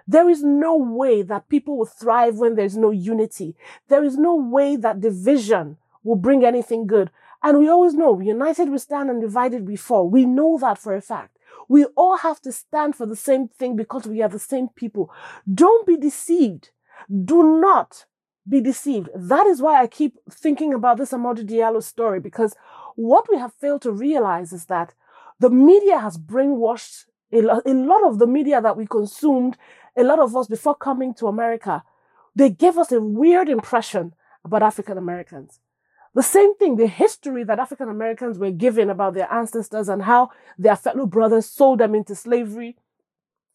There 0.06 0.28
is 0.28 0.44
no 0.44 0.76
way 0.76 1.22
that 1.22 1.48
people 1.48 1.78
will 1.78 1.86
thrive 1.86 2.36
when 2.36 2.56
there's 2.56 2.76
no 2.76 2.90
unity. 2.90 3.56
There 3.88 4.04
is 4.04 4.18
no 4.18 4.34
way 4.34 4.76
that 4.76 5.00
division 5.00 5.78
will 6.02 6.16
bring 6.16 6.44
anything 6.44 6.86
good. 6.86 7.10
And 7.42 7.58
we 7.58 7.68
always 7.68 7.94
know, 7.94 8.20
united 8.20 8.68
we 8.68 8.78
stand 8.78 9.08
and 9.08 9.20
divided 9.20 9.66
we 9.66 9.76
fall. 9.76 10.08
We 10.08 10.26
know 10.26 10.58
that 10.58 10.78
for 10.78 10.94
a 10.94 11.00
fact. 11.00 11.38
We 11.68 11.86
all 11.96 12.18
have 12.18 12.42
to 12.42 12.52
stand 12.52 12.96
for 12.96 13.06
the 13.06 13.16
same 13.16 13.48
thing 13.48 13.76
because 13.76 14.06
we 14.06 14.20
are 14.20 14.28
the 14.28 14.38
same 14.38 14.68
people. 14.68 15.10
Don't 15.52 15.86
be 15.86 15.96
deceived. 15.96 16.68
Do 17.08 17.60
not 17.60 18.06
be 18.48 18.60
deceived. 18.60 19.08
That 19.14 19.46
is 19.46 19.62
why 19.62 19.80
I 19.80 19.86
keep 19.86 20.18
thinking 20.30 20.74
about 20.74 20.98
this 20.98 21.12
Amadou 21.12 21.46
Diallo 21.48 21.82
story 21.82 22.20
because 22.20 22.54
what 22.94 23.26
we 23.30 23.38
have 23.38 23.54
failed 23.54 23.82
to 23.82 23.92
realize 23.92 24.52
is 24.52 24.66
that 24.66 24.94
the 25.40 25.50
media 25.50 25.98
has 25.98 26.18
brainwashed 26.18 27.06
a 27.32 27.40
lot, 27.40 27.62
a 27.66 27.74
lot 27.74 28.04
of 28.04 28.18
the 28.18 28.26
media 28.26 28.60
that 28.60 28.76
we 28.76 28.86
consumed, 28.86 29.56
a 29.96 30.04
lot 30.04 30.18
of 30.18 30.36
us 30.36 30.46
before 30.46 30.74
coming 30.74 31.14
to 31.14 31.26
America, 31.26 31.82
they 32.34 32.50
gave 32.50 32.78
us 32.78 32.92
a 32.92 33.00
weird 33.00 33.48
impression 33.48 34.14
about 34.44 34.62
African 34.62 34.98
Americans. 34.98 35.60
The 36.14 36.22
same 36.22 36.54
thing, 36.56 36.76
the 36.76 36.86
history 36.86 37.42
that 37.44 37.58
African 37.58 37.88
Americans 37.88 38.38
were 38.38 38.52
given 38.52 38.88
about 38.88 39.14
their 39.14 39.32
ancestors 39.32 39.88
and 39.88 40.02
how 40.02 40.30
their 40.56 40.76
fellow 40.76 41.06
brothers 41.06 41.46
sold 41.46 41.80
them 41.80 41.94
into 41.94 42.14
slavery 42.14 42.76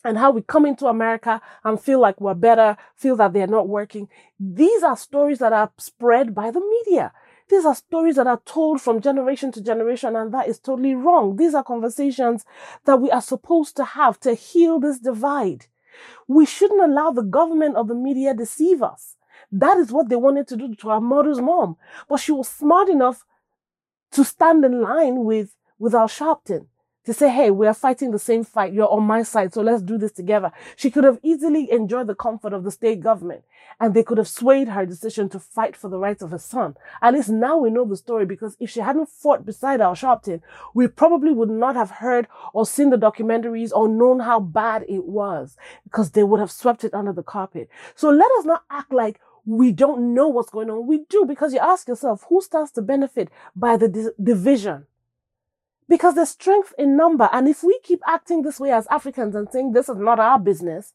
and 0.03 0.17
how 0.17 0.31
we 0.31 0.41
come 0.41 0.65
into 0.65 0.87
America 0.87 1.41
and 1.63 1.79
feel 1.79 1.99
like 1.99 2.19
we're 2.21 2.33
better, 2.33 2.77
feel 2.95 3.15
that 3.17 3.33
they're 3.33 3.47
not 3.47 3.67
working. 3.67 4.07
These 4.39 4.83
are 4.83 4.95
stories 4.95 5.39
that 5.39 5.53
are 5.53 5.71
spread 5.77 6.33
by 6.33 6.51
the 6.51 6.61
media. 6.61 7.11
These 7.49 7.65
are 7.65 7.75
stories 7.75 8.15
that 8.15 8.27
are 8.27 8.41
told 8.45 8.79
from 8.79 9.01
generation 9.01 9.51
to 9.53 9.61
generation, 9.61 10.15
and 10.15 10.31
that 10.33 10.47
is 10.47 10.59
totally 10.59 10.93
wrong. 10.93 11.35
These 11.35 11.55
are 11.55 11.63
conversations 11.63 12.45
that 12.85 13.01
we 13.01 13.09
are 13.09 13.21
supposed 13.21 13.75
to 13.77 13.83
have 13.83 14.19
to 14.21 14.35
heal 14.35 14.79
this 14.79 14.99
divide. 14.99 15.65
We 16.27 16.45
shouldn't 16.45 16.81
allow 16.81 17.09
the 17.09 17.23
government 17.23 17.75
or 17.75 17.83
the 17.85 17.95
media 17.95 18.33
deceive 18.35 18.83
us. 18.83 19.15
That 19.51 19.77
is 19.77 19.91
what 19.91 20.09
they 20.09 20.15
wanted 20.15 20.47
to 20.49 20.57
do 20.57 20.75
to 20.75 20.91
Amadou's 20.91 21.41
mom. 21.41 21.77
But 22.07 22.17
she 22.17 22.31
was 22.31 22.47
smart 22.47 22.87
enough 22.87 23.25
to 24.11 24.23
stand 24.23 24.63
in 24.63 24.81
line 24.81 25.23
with, 25.23 25.55
with 25.79 25.95
Al 25.95 26.07
Sharpton 26.07 26.67
to 27.09 27.13
say, 27.15 27.27
hey, 27.27 27.49
we 27.49 27.65
are 27.65 27.73
fighting 27.73 28.11
the 28.11 28.19
same 28.19 28.43
fight. 28.43 28.71
You're 28.71 28.87
on 28.87 29.01
my 29.01 29.23
side, 29.23 29.51
so 29.51 29.63
let's 29.63 29.81
do 29.81 29.97
this 29.97 30.11
together. 30.11 30.51
She 30.75 30.91
could 30.91 31.03
have 31.03 31.17
easily 31.23 31.71
enjoyed 31.71 32.05
the 32.05 32.13
comfort 32.13 32.53
of 32.53 32.63
the 32.63 32.69
state 32.69 32.99
government 32.99 33.43
and 33.79 33.95
they 33.95 34.03
could 34.03 34.19
have 34.19 34.27
swayed 34.27 34.67
her 34.67 34.85
decision 34.85 35.27
to 35.29 35.39
fight 35.39 35.75
for 35.75 35.89
the 35.89 35.97
rights 35.97 36.21
of 36.21 36.29
her 36.29 36.37
son. 36.37 36.77
At 37.01 37.15
least 37.15 37.29
now 37.29 37.57
we 37.57 37.71
know 37.71 37.83
the 37.83 37.97
story 37.97 38.27
because 38.27 38.55
if 38.59 38.69
she 38.69 38.81
hadn't 38.81 39.09
fought 39.09 39.43
beside 39.43 39.81
Al 39.81 39.95
Sharpton, 39.95 40.41
we 40.75 40.87
probably 40.87 41.31
would 41.31 41.49
not 41.49 41.75
have 41.75 41.89
heard 41.89 42.27
or 42.53 42.67
seen 42.67 42.91
the 42.91 42.95
documentaries 42.95 43.71
or 43.73 43.87
known 43.87 44.19
how 44.19 44.39
bad 44.39 44.85
it 44.87 45.05
was 45.05 45.57
because 45.85 46.11
they 46.11 46.23
would 46.23 46.39
have 46.39 46.51
swept 46.51 46.83
it 46.83 46.93
under 46.93 47.11
the 47.11 47.23
carpet. 47.23 47.69
So 47.95 48.11
let 48.11 48.29
us 48.37 48.45
not 48.45 48.65
act 48.69 48.93
like 48.93 49.19
we 49.45 49.71
don't 49.71 50.13
know 50.13 50.27
what's 50.27 50.51
going 50.51 50.69
on. 50.69 50.85
We 50.85 51.05
do 51.09 51.25
because 51.25 51.55
you 51.55 51.59
ask 51.59 51.87
yourself, 51.87 52.27
who 52.29 52.39
stands 52.39 52.69
to 52.73 52.83
benefit 52.83 53.29
by 53.55 53.77
the 53.77 53.87
di- 53.87 54.23
division? 54.23 54.85
Because 55.89 56.15
there's 56.15 56.29
strength 56.29 56.73
in 56.77 56.95
number. 56.95 57.27
And 57.33 57.49
if 57.49 57.63
we 57.63 57.77
keep 57.83 58.01
acting 58.07 58.43
this 58.43 58.59
way 58.59 58.71
as 58.71 58.87
Africans 58.87 59.35
and 59.35 59.49
saying 59.51 59.73
this 59.73 59.89
is 59.89 59.97
not 59.97 60.19
our 60.19 60.39
business, 60.39 60.93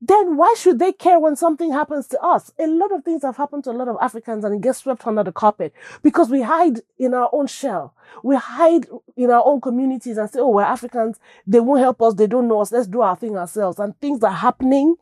then 0.00 0.36
why 0.36 0.54
should 0.58 0.78
they 0.78 0.92
care 0.92 1.18
when 1.18 1.36
something 1.36 1.72
happens 1.72 2.06
to 2.08 2.20
us? 2.20 2.52
A 2.58 2.66
lot 2.66 2.92
of 2.92 3.02
things 3.02 3.22
have 3.22 3.38
happened 3.38 3.64
to 3.64 3.70
a 3.70 3.72
lot 3.72 3.88
of 3.88 3.96
Africans 4.00 4.44
and 4.44 4.54
it 4.54 4.60
gets 4.60 4.80
swept 4.80 5.06
under 5.06 5.24
the 5.24 5.32
carpet 5.32 5.72
because 6.02 6.28
we 6.28 6.42
hide 6.42 6.80
in 6.98 7.14
our 7.14 7.30
own 7.32 7.46
shell. 7.46 7.94
We 8.22 8.36
hide 8.36 8.86
in 9.16 9.30
our 9.30 9.42
own 9.44 9.62
communities 9.62 10.18
and 10.18 10.28
say, 10.28 10.40
oh, 10.40 10.50
we're 10.50 10.62
Africans. 10.62 11.18
They 11.46 11.60
won't 11.60 11.80
help 11.80 12.02
us. 12.02 12.14
They 12.14 12.26
don't 12.26 12.46
know 12.46 12.60
us. 12.60 12.72
Let's 12.72 12.86
do 12.86 13.00
our 13.00 13.16
thing 13.16 13.38
ourselves. 13.38 13.78
And 13.78 13.98
things 13.98 14.22
are 14.22 14.30
happening. 14.30 14.96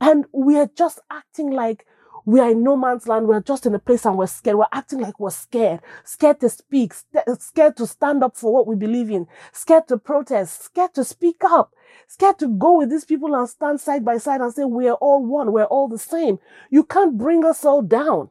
And 0.00 0.24
we 0.32 0.58
are 0.58 0.68
just 0.76 0.98
acting 1.10 1.52
like 1.52 1.86
we 2.24 2.40
are 2.40 2.50
in 2.50 2.62
no 2.62 2.76
man's 2.76 3.06
land. 3.06 3.26
We're 3.26 3.40
just 3.40 3.66
in 3.66 3.74
a 3.74 3.78
place 3.78 4.04
and 4.04 4.16
we're 4.16 4.26
scared. 4.26 4.56
We're 4.56 4.66
acting 4.72 5.00
like 5.00 5.18
we're 5.18 5.30
scared, 5.30 5.80
scared 6.04 6.40
to 6.40 6.48
speak, 6.48 6.94
scared 7.38 7.76
to 7.76 7.86
stand 7.86 8.22
up 8.22 8.36
for 8.36 8.52
what 8.52 8.66
we 8.66 8.76
believe 8.76 9.10
in, 9.10 9.26
scared 9.52 9.88
to 9.88 9.98
protest, 9.98 10.62
scared 10.64 10.94
to 10.94 11.04
speak 11.04 11.42
up, 11.44 11.74
scared 12.08 12.38
to 12.38 12.48
go 12.48 12.78
with 12.78 12.90
these 12.90 13.04
people 13.04 13.34
and 13.34 13.48
stand 13.48 13.80
side 13.80 14.04
by 14.04 14.18
side 14.18 14.40
and 14.40 14.52
say, 14.52 14.64
we're 14.64 14.92
all 14.92 15.24
one. 15.24 15.52
We're 15.52 15.64
all 15.64 15.88
the 15.88 15.98
same. 15.98 16.38
You 16.70 16.84
can't 16.84 17.18
bring 17.18 17.44
us 17.44 17.64
all 17.64 17.82
down. 17.82 18.30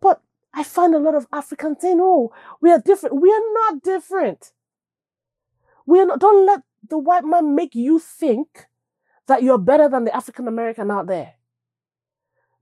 But 0.00 0.22
I 0.54 0.64
find 0.64 0.94
a 0.94 0.98
lot 0.98 1.14
of 1.14 1.26
Africans 1.32 1.78
saying, 1.80 1.98
oh, 2.00 2.32
we 2.60 2.70
are 2.70 2.80
different. 2.80 3.20
We 3.20 3.30
are 3.30 3.52
not 3.54 3.82
different. 3.82 4.52
We 5.86 6.00
are 6.00 6.06
not, 6.06 6.20
don't 6.20 6.46
let 6.46 6.62
the 6.88 6.98
white 6.98 7.24
man 7.24 7.54
make 7.54 7.74
you 7.74 7.98
think 7.98 8.66
that 9.26 9.42
you're 9.42 9.58
better 9.58 9.88
than 9.88 10.04
the 10.04 10.14
African 10.14 10.48
American 10.48 10.90
out 10.90 11.06
there. 11.06 11.34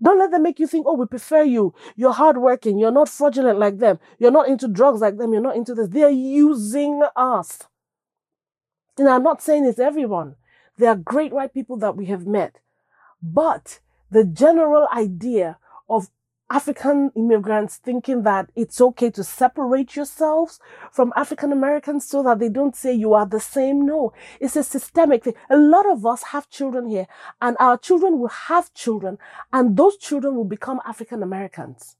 Don't 0.02 0.18
let 0.18 0.30
them 0.30 0.42
make 0.42 0.58
you 0.58 0.66
think, 0.66 0.86
oh, 0.86 0.94
we 0.94 1.06
prefer 1.06 1.42
you. 1.42 1.74
You're 1.94 2.12
hardworking. 2.12 2.78
You're 2.78 2.90
not 2.90 3.08
fraudulent 3.08 3.58
like 3.58 3.78
them. 3.78 3.98
You're 4.18 4.30
not 4.30 4.48
into 4.48 4.68
drugs 4.68 5.00
like 5.00 5.18
them. 5.18 5.32
You're 5.32 5.42
not 5.42 5.56
into 5.56 5.74
this. 5.74 5.88
They're 5.88 6.08
using 6.10 7.02
us. 7.16 7.60
And 8.98 9.08
I'm 9.08 9.22
not 9.22 9.42
saying 9.42 9.66
it's 9.66 9.78
everyone. 9.78 10.36
There 10.78 10.90
are 10.90 10.96
great 10.96 11.32
white 11.32 11.52
people 11.52 11.76
that 11.78 11.96
we 11.96 12.06
have 12.06 12.26
met. 12.26 12.60
But 13.22 13.80
the 14.10 14.24
general 14.24 14.88
idea 14.94 15.58
of 15.88 16.08
African 16.50 17.12
immigrants 17.14 17.76
thinking 17.76 18.24
that 18.24 18.50
it's 18.56 18.80
okay 18.80 19.10
to 19.10 19.22
separate 19.22 19.94
yourselves 19.94 20.58
from 20.90 21.12
African 21.14 21.52
Americans 21.52 22.08
so 22.08 22.22
that 22.24 22.40
they 22.40 22.48
don't 22.48 22.74
say 22.74 22.92
you 22.92 23.14
are 23.14 23.26
the 23.26 23.38
same. 23.40 23.86
No, 23.86 24.12
it's 24.40 24.56
a 24.56 24.64
systemic 24.64 25.24
thing. 25.24 25.34
A 25.48 25.56
lot 25.56 25.88
of 25.88 26.04
us 26.04 26.24
have 26.24 26.50
children 26.50 26.88
here 26.88 27.06
and 27.40 27.56
our 27.60 27.78
children 27.78 28.18
will 28.18 28.28
have 28.28 28.74
children 28.74 29.18
and 29.52 29.76
those 29.76 29.96
children 29.96 30.34
will 30.34 30.44
become 30.44 30.80
African 30.84 31.22
Americans 31.22 31.96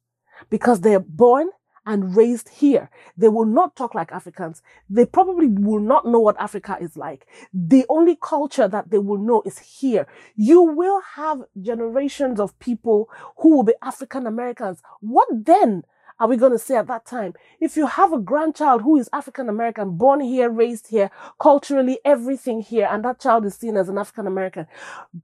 because 0.48 0.80
they're 0.80 1.00
born 1.00 1.50
and 1.86 2.16
raised 2.16 2.48
here. 2.48 2.90
They 3.16 3.28
will 3.28 3.46
not 3.46 3.76
talk 3.76 3.94
like 3.94 4.12
Africans. 4.12 4.62
They 4.88 5.06
probably 5.06 5.48
will 5.48 5.80
not 5.80 6.06
know 6.06 6.20
what 6.20 6.40
Africa 6.40 6.78
is 6.80 6.96
like. 6.96 7.26
The 7.52 7.84
only 7.88 8.16
culture 8.20 8.68
that 8.68 8.90
they 8.90 8.98
will 8.98 9.18
know 9.18 9.42
is 9.44 9.58
here. 9.58 10.06
You 10.36 10.62
will 10.62 11.00
have 11.16 11.42
generations 11.60 12.40
of 12.40 12.58
people 12.58 13.08
who 13.38 13.56
will 13.56 13.64
be 13.64 13.74
African 13.82 14.26
Americans. 14.26 14.82
What 15.00 15.28
then? 15.32 15.84
Are 16.20 16.28
we 16.28 16.36
going 16.36 16.52
to 16.52 16.58
say 16.58 16.76
at 16.76 16.86
that 16.88 17.06
time? 17.06 17.32
If 17.60 17.78
you 17.78 17.86
have 17.86 18.12
a 18.12 18.18
grandchild 18.18 18.82
who 18.82 18.98
is 18.98 19.08
African 19.10 19.48
American, 19.48 19.96
born 19.96 20.20
here, 20.20 20.50
raised 20.50 20.88
here, 20.88 21.10
culturally, 21.40 21.98
everything 22.04 22.60
here, 22.60 22.86
and 22.90 23.02
that 23.06 23.20
child 23.20 23.46
is 23.46 23.54
seen 23.54 23.78
as 23.78 23.88
an 23.88 23.96
African 23.96 24.26
American, 24.26 24.66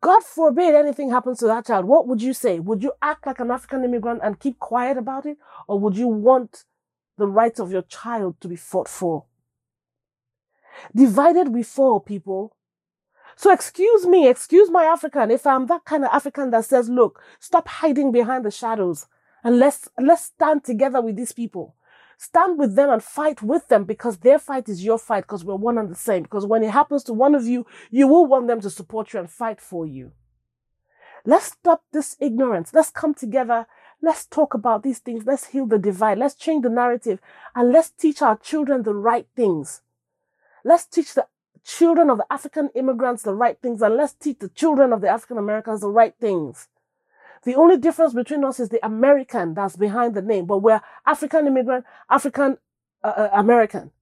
God 0.01 0.25
forbid 0.25 0.75
anything 0.75 1.11
happens 1.11 1.39
to 1.41 1.47
that 1.47 1.67
child, 1.67 1.85
what 1.85 2.09
would 2.09 2.23
you 2.23 2.33
say? 2.33 2.59
Would 2.59 2.83
you 2.83 2.93
act 3.03 3.27
like 3.27 3.41
an 3.41 3.51
African 3.51 3.85
immigrant 3.85 4.23
and 4.25 4.41
keep 4.41 4.59
quiet 4.59 4.97
about 4.97 5.27
it? 5.27 5.37
Or 5.69 5.79
would 5.79 5.99
you 5.99 6.09
want 6.09 6.65
the 7.19 7.27
rights 7.27 7.61
of 7.61 7.71
your 7.71 7.83
child 7.83 8.41
to 8.41 8.49
be 8.49 8.57
fought 8.57 8.89
for? 8.89 9.27
Divided 10.95 11.49
we 11.49 11.63
fall, 11.63 12.01
people. 12.01 12.57
So 13.37 13.53
excuse 13.53 14.07
me, 14.07 14.29
excuse 14.29 14.71
my 14.71 14.85
African 14.85 15.31
if 15.31 15.47
I'm 15.47 15.67
that 15.67 15.85
kind 15.85 16.05
of 16.05 16.11
African 16.11 16.51
that 16.53 16.65
says, 16.65 16.89
look, 16.89 17.21
stop 17.39 17.69
hiding 17.69 18.13
behind 18.13 18.47
the 18.47 18.51
shadows. 18.51 19.07
And 19.47 19.61
let's, 19.61 19.89
let's 19.97 20.25
stand 20.25 20.65
together 20.65 21.01
with 21.01 21.15
these 21.15 21.31
people. 21.31 21.77
Stand 22.19 22.59
with 22.59 22.75
them 22.75 22.91
and 22.91 23.01
fight 23.01 23.43
with 23.43 23.69
them 23.69 23.85
because 23.85 24.19
their 24.19 24.41
fight 24.41 24.69
is 24.69 24.85
your 24.85 24.99
fight 24.99 25.21
because 25.21 25.45
we're 25.45 25.55
one 25.55 25.79
and 25.79 25.89
the 25.89 25.95
same. 25.95 26.25
Because 26.25 26.45
when 26.45 26.65
it 26.65 26.73
happens 26.73 27.05
to 27.05 27.13
one 27.13 27.33
of 27.33 27.47
you, 27.47 27.65
you 27.93 28.09
will 28.09 28.27
want 28.27 28.49
them 28.49 28.61
to 28.63 28.69
support 28.69 29.13
you 29.13 29.21
and 29.21 29.31
fight 29.31 29.61
for 29.61 29.87
you. 29.87 30.11
Let's 31.25 31.47
stop 31.47 31.85
this 31.93 32.17
ignorance. 32.19 32.75
Let's 32.75 32.91
come 32.91 33.15
together. 33.15 33.69
Let's 34.03 34.27
talk 34.27 34.53
about 34.53 34.83
these 34.83 34.99
things. 34.99 35.23
Let's 35.25 35.47
heal 35.47 35.67
the 35.67 35.79
divide. 35.79 36.19
Let's 36.19 36.35
change 36.35 36.65
the 36.65 36.69
narrative 36.69 37.21
and 37.55 37.71
let's 37.71 37.91
teach 37.91 38.23
our 38.23 38.37
children 38.37 38.83
the 38.83 38.95
right 38.95 39.29
things. 39.37 39.83
Let's 40.65 40.87
teach 40.87 41.15
the 41.15 41.29
children 41.63 42.11
of 42.11 42.19
the 42.19 42.27
African 42.33 42.71
immigrants 42.75 43.23
the 43.23 43.33
right 43.33 43.57
things 43.63 43.81
and 43.81 43.95
let's 43.95 44.15
teach 44.15 44.41
the 44.41 44.49
children 44.49 44.93
of 44.93 45.03
the 45.03 45.09
African 45.09 45.39
Americans 45.39 45.83
the 45.83 45.89
right 45.89 46.17
things. 46.21 46.67
The 47.47 47.55
only 47.55 47.77
difference 47.77 48.13
between 48.13 48.45
us 48.45 48.59
is 48.59 48.71
the 48.71 48.85
American 48.85 49.55
that's 49.55 49.77
behind 49.77 50.17
the 50.17 50.21
name, 50.21 50.47
but 50.47 50.59
we're 50.59 50.81
African 51.07 51.47
immigrant, 51.47 51.85
African 52.11 52.59
uh, 53.05 53.07
uh, 53.07 53.31
American. 53.35 53.93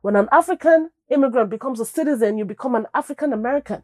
When 0.00 0.14
an 0.14 0.28
African 0.30 0.90
immigrant 1.10 1.50
becomes 1.50 1.80
a 1.80 1.84
citizen, 1.84 2.38
you 2.38 2.44
become 2.44 2.76
an 2.76 2.86
African 2.94 3.32
American. 3.32 3.82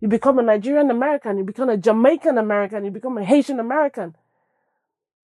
You 0.00 0.08
become 0.08 0.40
a 0.40 0.42
Nigerian 0.42 0.90
American, 0.90 1.38
you 1.38 1.44
become 1.44 1.68
a 1.68 1.76
Jamaican 1.76 2.38
American, 2.38 2.84
you 2.84 2.90
become 2.90 3.16
a 3.16 3.24
Haitian 3.24 3.60
American. 3.60 4.16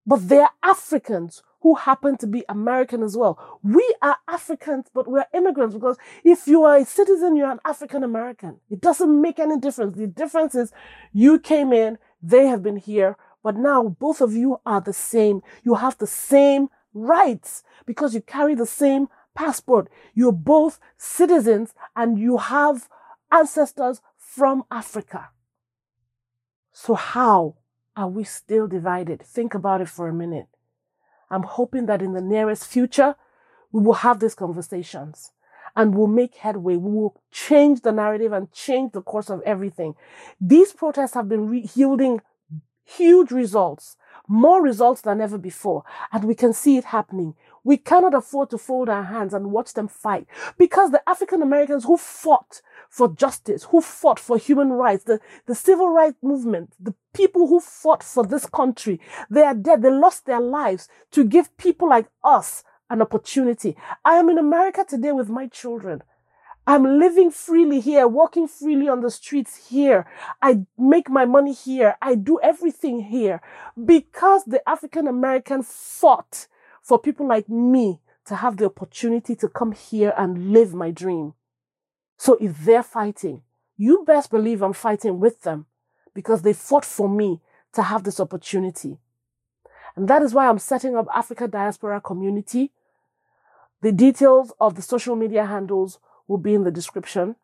But 0.06 0.28
they're 0.28 0.50
Africans 0.62 1.42
who 1.60 1.74
happen 1.76 2.16
to 2.18 2.26
be 2.26 2.44
American 2.48 3.02
as 3.02 3.16
well. 3.16 3.58
We 3.62 3.94
are 4.02 4.18
Africans, 4.28 4.86
but 4.92 5.08
we're 5.08 5.24
immigrants 5.32 5.74
because 5.74 5.96
if 6.22 6.46
you 6.46 6.62
are 6.64 6.76
a 6.76 6.84
citizen, 6.84 7.36
you're 7.36 7.50
an 7.50 7.60
African 7.64 8.04
American. 8.04 8.60
It 8.68 8.82
doesn't 8.82 9.20
make 9.20 9.38
any 9.38 9.58
difference. 9.58 9.96
The 9.96 10.06
difference 10.06 10.54
is 10.54 10.72
you 11.14 11.38
came 11.38 11.72
in, 11.72 11.96
they 12.22 12.46
have 12.48 12.62
been 12.62 12.76
here, 12.76 13.16
but 13.42 13.56
now 13.56 13.96
both 13.98 14.20
of 14.20 14.34
you 14.34 14.60
are 14.66 14.82
the 14.82 14.92
same. 14.92 15.42
You 15.62 15.76
have 15.76 15.96
the 15.96 16.06
same 16.06 16.68
rights 16.92 17.62
because 17.86 18.14
you 18.14 18.20
carry 18.20 18.54
the 18.54 18.66
same 18.66 19.08
passport. 19.34 19.88
You're 20.14 20.32
both 20.32 20.78
citizens 20.98 21.74
and 21.96 22.18
you 22.18 22.36
have 22.36 22.88
ancestors 23.32 24.02
from 24.18 24.64
Africa. 24.70 25.30
So 26.72 26.94
how 26.94 27.56
are 27.96 28.08
we 28.08 28.24
still 28.24 28.66
divided? 28.66 29.22
Think 29.22 29.54
about 29.54 29.80
it 29.80 29.88
for 29.88 30.08
a 30.08 30.14
minute. 30.14 30.48
I'm 31.30 31.42
hoping 31.42 31.86
that 31.86 32.02
in 32.02 32.12
the 32.12 32.20
nearest 32.20 32.66
future, 32.66 33.14
we 33.72 33.82
will 33.82 33.94
have 33.94 34.20
these 34.20 34.34
conversations 34.34 35.32
and 35.76 35.94
we'll 35.94 36.06
make 36.06 36.36
headway. 36.36 36.76
We 36.76 36.92
will 36.92 37.20
change 37.30 37.80
the 37.80 37.92
narrative 37.92 38.32
and 38.32 38.52
change 38.52 38.92
the 38.92 39.02
course 39.02 39.30
of 39.30 39.42
everything. 39.42 39.94
These 40.40 40.72
protests 40.72 41.14
have 41.14 41.28
been 41.28 41.48
re- 41.48 41.68
yielding 41.74 42.20
huge 42.84 43.30
results, 43.30 43.96
more 44.28 44.62
results 44.62 45.00
than 45.00 45.20
ever 45.20 45.38
before, 45.38 45.84
and 46.12 46.24
we 46.24 46.34
can 46.34 46.52
see 46.52 46.76
it 46.76 46.84
happening. 46.84 47.34
We 47.64 47.78
cannot 47.78 48.14
afford 48.14 48.50
to 48.50 48.58
fold 48.58 48.88
our 48.88 49.04
hands 49.04 49.32
and 49.32 49.50
watch 49.50 49.72
them 49.72 49.88
fight 49.88 50.26
because 50.58 50.90
the 50.90 51.02
African 51.08 51.42
Americans 51.42 51.84
who 51.84 51.96
fought 51.96 52.60
for 52.94 53.08
justice, 53.08 53.64
who 53.64 53.80
fought 53.80 54.20
for 54.20 54.38
human 54.38 54.70
rights, 54.70 55.02
the, 55.02 55.18
the 55.46 55.54
civil 55.54 55.88
rights 55.88 56.16
movement, 56.22 56.74
the 56.78 56.94
people 57.12 57.48
who 57.48 57.58
fought 57.58 58.04
for 58.04 58.24
this 58.24 58.46
country, 58.46 59.00
they 59.28 59.42
are 59.42 59.52
dead. 59.52 59.82
They 59.82 59.90
lost 59.90 60.26
their 60.26 60.40
lives 60.40 60.88
to 61.10 61.24
give 61.24 61.56
people 61.56 61.88
like 61.88 62.06
us 62.22 62.62
an 62.88 63.02
opportunity. 63.02 63.76
I 64.04 64.14
am 64.14 64.30
in 64.30 64.38
America 64.38 64.86
today 64.88 65.10
with 65.10 65.28
my 65.28 65.48
children. 65.48 66.04
I'm 66.68 67.00
living 67.00 67.32
freely 67.32 67.80
here, 67.80 68.06
walking 68.06 68.46
freely 68.46 68.88
on 68.88 69.00
the 69.00 69.10
streets 69.10 69.68
here. 69.70 70.06
I 70.40 70.64
make 70.78 71.10
my 71.10 71.24
money 71.24 71.52
here. 71.52 71.96
I 72.00 72.14
do 72.14 72.38
everything 72.44 73.00
here 73.00 73.40
because 73.84 74.44
the 74.44 74.66
African 74.68 75.08
American 75.08 75.64
fought 75.64 76.46
for 76.80 77.00
people 77.00 77.26
like 77.26 77.48
me 77.48 78.00
to 78.26 78.36
have 78.36 78.56
the 78.56 78.66
opportunity 78.66 79.34
to 79.34 79.48
come 79.48 79.72
here 79.72 80.14
and 80.16 80.52
live 80.52 80.74
my 80.74 80.92
dream. 80.92 81.34
So 82.16 82.36
if 82.40 82.64
they're 82.64 82.82
fighting, 82.82 83.42
you 83.76 84.04
best 84.06 84.30
believe 84.30 84.62
I'm 84.62 84.72
fighting 84.72 85.20
with 85.20 85.42
them 85.42 85.66
because 86.14 86.42
they 86.42 86.52
fought 86.52 86.84
for 86.84 87.08
me 87.08 87.40
to 87.72 87.82
have 87.82 88.04
this 88.04 88.20
opportunity. 88.20 88.98
And 89.96 90.08
that 90.08 90.22
is 90.22 90.34
why 90.34 90.48
I'm 90.48 90.58
setting 90.58 90.96
up 90.96 91.06
Africa 91.14 91.48
Diaspora 91.48 92.00
Community. 92.00 92.72
The 93.82 93.92
details 93.92 94.52
of 94.60 94.74
the 94.76 94.82
social 94.82 95.16
media 95.16 95.46
handles 95.46 95.98
will 96.26 96.38
be 96.38 96.54
in 96.54 96.64
the 96.64 96.70
description. 96.70 97.36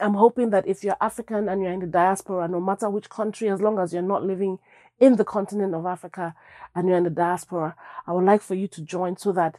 I'm 0.00 0.14
hoping 0.14 0.50
that 0.50 0.66
if 0.66 0.82
you're 0.82 0.96
African 1.00 1.48
and 1.48 1.62
you're 1.62 1.72
in 1.72 1.80
the 1.80 1.86
diaspora, 1.86 2.48
no 2.48 2.60
matter 2.60 2.90
which 2.90 3.08
country, 3.08 3.48
as 3.48 3.60
long 3.60 3.78
as 3.78 3.92
you're 3.92 4.02
not 4.02 4.24
living 4.24 4.58
in 4.98 5.16
the 5.16 5.24
continent 5.24 5.74
of 5.74 5.86
Africa 5.86 6.34
and 6.74 6.88
you're 6.88 6.98
in 6.98 7.04
the 7.04 7.10
diaspora, 7.10 7.76
I 8.06 8.12
would 8.12 8.24
like 8.24 8.42
for 8.42 8.54
you 8.54 8.66
to 8.68 8.82
join 8.82 9.16
so 9.16 9.30
that 9.32 9.58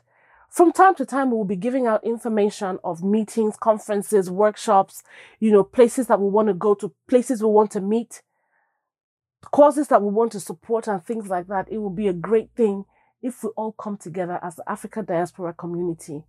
from 0.50 0.72
time 0.72 0.96
to 0.96 1.06
time, 1.06 1.32
we 1.32 1.38
will 1.38 1.46
be 1.46 1.56
giving 1.56 1.88
out 1.88 2.04
information 2.04 2.80
of 2.84 3.04
meetings, 3.04 3.58
conferences, 3.58 4.30
workshops, 4.30 5.04
you 5.40 5.52
know, 5.52 5.64
places 5.64 6.08
that 6.08 6.20
we 6.20 6.30
want 6.30 6.48
to 6.48 6.54
go 6.54 6.74
to, 6.76 6.94
places 7.08 7.42
we 7.44 7.50
want 7.50 7.72
to 7.72 7.82
meet, 7.82 8.22
causes 9.52 9.88
that 9.90 10.02
we 10.02 10.10
want 10.10 10.32
to 10.32 10.40
support, 10.40 10.88
and 10.88 11.04
things 11.04 11.28
like 11.28 11.48
that. 11.48 11.68
It 11.70 11.80
will 11.80 11.90
be 11.90 12.08
a 12.08 12.14
great 12.14 12.52
thing 12.56 12.86
if 13.22 13.44
we 13.44 13.50
all 13.58 13.74
come 13.74 13.98
together 13.98 14.40
as 14.42 14.56
the 14.56 14.70
Africa 14.70 15.02
diaspora 15.02 15.54
community 15.54 16.24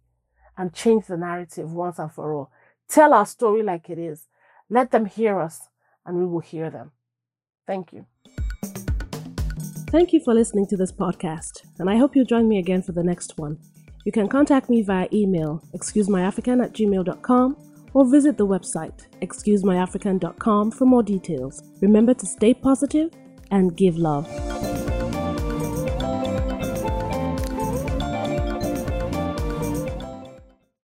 and 0.57 0.73
change 0.73 1.07
the 1.07 1.17
narrative 1.17 1.73
once 1.73 1.99
and 1.99 2.11
for 2.11 2.33
all. 2.33 2.51
Tell 2.89 3.13
our 3.13 3.27
story 3.27 3.63
like 3.63 3.91
it 3.91 3.99
is. 3.99 4.27
Let 4.71 4.91
them 4.91 5.07
hear 5.07 5.41
us, 5.41 5.69
and 6.05 6.17
we 6.19 6.27
will 6.27 6.41
hear 6.41 6.71
them. 6.71 6.93
Thank 7.67 7.93
you. 7.93 8.07
Thank 9.91 10.13
you 10.13 10.21
for 10.25 10.35
listening 10.35 10.67
to 10.69 10.77
this 10.77 10.93
podcast, 10.93 11.65
and 11.79 11.89
I 11.89 11.97
hope 11.97 12.17
you'll 12.17 12.25
join 12.25 12.49
me 12.49 12.59
again 12.59 12.83
for 12.83 12.93
the 12.93 13.05
next 13.05 13.39
one. 13.39 13.59
You 14.07 14.13
can 14.13 14.29
contact 14.29 14.71
me 14.71 14.83
via 14.83 15.09
email, 15.13 15.61
excusemyafrican 15.75 16.65
at 16.65 16.73
gmail.com, 16.73 17.57
or 17.93 18.09
visit 18.09 18.39
the 18.39 18.47
website, 18.47 19.09
excusemyafrican.com, 19.21 20.71
for 20.71 20.85
more 20.85 21.03
details. 21.03 21.61
Remember 21.81 22.15
to 22.15 22.25
stay 22.25 22.55
positive 22.55 23.11
and 23.51 23.77
give 23.77 23.97
love. 23.97 24.27